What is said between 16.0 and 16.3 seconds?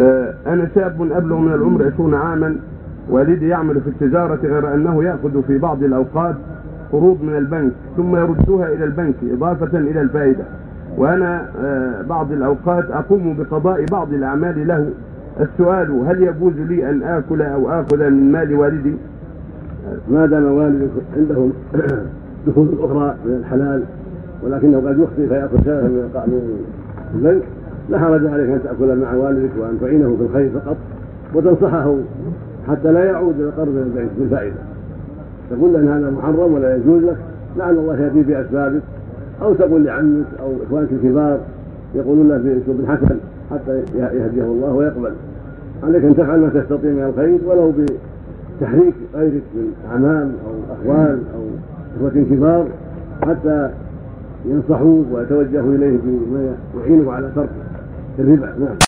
هل